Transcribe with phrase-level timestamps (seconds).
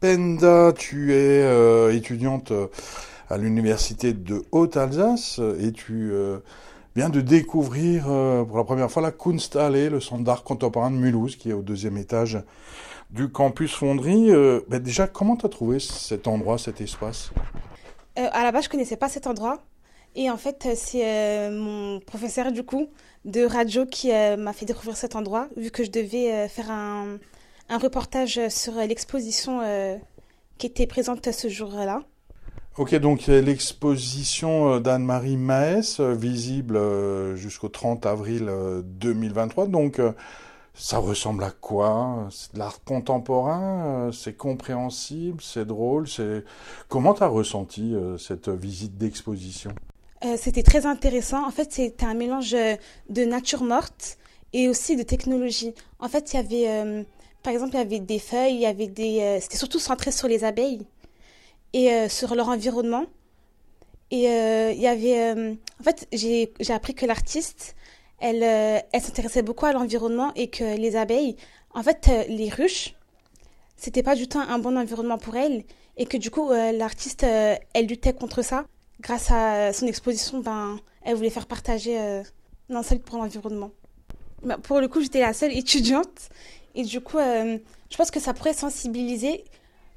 [0.00, 2.54] Penda, tu es euh, étudiante
[3.28, 6.10] à l'université de Haute-Alsace et tu
[6.96, 8.04] viens de découvrir
[8.48, 11.60] pour la première fois la Kunstallee, le centre d'art contemporain de Mulhouse, qui est au
[11.60, 12.42] deuxième étage
[13.10, 14.30] du campus Fonderie.
[14.68, 17.30] Ben déjà, comment tu as trouvé cet endroit, cet espace?
[18.16, 19.62] À la base, je connaissais pas cet endroit.
[20.16, 22.88] Et en fait, c'est mon professeur du coup
[23.26, 27.18] de radio qui m'a fait découvrir cet endroit, vu que je devais faire un,
[27.70, 29.96] un reportage sur l'exposition euh,
[30.58, 32.02] qui était présente ce jour-là.
[32.76, 36.78] Ok, donc l'exposition euh, d'Anne-Marie Maes, euh, visible
[37.36, 38.50] jusqu'au 30 avril
[38.84, 39.68] 2023.
[39.68, 40.00] Donc,
[40.74, 42.28] ça ressemble à quoi?
[42.30, 46.44] C'est de l'art contemporain C'est compréhensible C'est drôle C'est
[46.88, 49.72] Comment tu as ressenti cette visite d'exposition?
[50.36, 51.46] C'était très intéressant.
[51.46, 54.16] En fait, c'était un mélange de nature morte
[54.52, 55.74] et aussi de technologie.
[55.98, 57.04] En fait, il y avait
[57.42, 59.20] par exemple, il y avait des feuilles, il y avait des.
[59.20, 60.86] Euh, c'était surtout centré sur les abeilles
[61.72, 63.06] et euh, sur leur environnement.
[64.10, 65.32] Et euh, il y avait.
[65.32, 67.76] en fait, j'ai appris que l'artiste,
[68.18, 71.36] elle, elle s'intéressait beaucoup à l'environnement et que les abeilles,
[71.72, 72.94] en fait, les ruches,
[73.76, 75.64] c'était pas du tout un bon environnement pour elles.
[75.96, 78.64] Et que du coup, l'artiste, elle luttait contre ça.
[79.00, 82.22] Grâce à son exposition, ben, elle voulait faire partager
[82.82, 83.70] seul pour l'environnement.
[84.42, 86.30] Ben, pour le coup, j'étais la seule étudiante
[86.74, 87.58] et du coup, euh,
[87.90, 89.44] je pense que ça pourrait sensibiliser,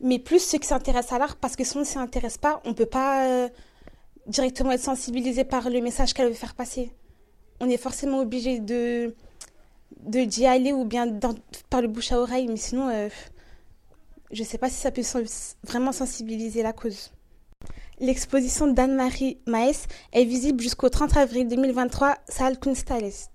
[0.00, 2.60] mais plus ceux qui s'intéressent à l'art, parce que si on ne s'y intéresse pas,
[2.64, 3.48] on ne peut pas euh,
[4.26, 6.92] directement être sensibilisé par le message qu'elle veut faire passer.
[7.60, 9.14] On est forcément obligé de
[10.00, 11.06] d'y aller ou bien
[11.68, 13.08] par le bouche à oreille, mais sinon, euh,
[14.32, 15.02] je ne sais pas si ça peut
[15.62, 17.12] vraiment sensibiliser la cause.
[18.00, 23.28] L'exposition d'Anne-Marie Maes est visible jusqu'au 30 avril 2023, salle Kunstalles.